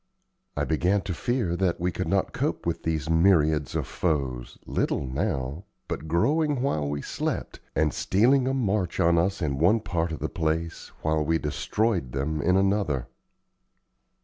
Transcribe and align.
I 0.57 0.63
began 0.65 1.01
to 1.01 1.13
fear 1.13 1.55
that 1.57 1.79
we 1.79 1.91
could 1.91 2.07
not 2.07 2.33
cope 2.33 2.65
with 2.65 2.81
these 2.81 3.07
myriads 3.07 3.75
of 3.75 3.85
foes, 3.85 4.57
little 4.65 5.05
now, 5.05 5.65
but 5.87 6.07
growing 6.07 6.63
while 6.63 6.89
we 6.89 7.03
slept, 7.03 7.59
and 7.75 7.93
stealing 7.93 8.47
a 8.47 8.53
march 8.55 8.99
on 8.99 9.19
us 9.19 9.43
in 9.43 9.59
one 9.59 9.79
part 9.79 10.11
of 10.11 10.17
the 10.17 10.27
place 10.27 10.87
while 11.03 11.23
we 11.23 11.37
destroyed 11.37 12.13
them 12.13 12.41
in 12.41 12.57
another. 12.57 13.05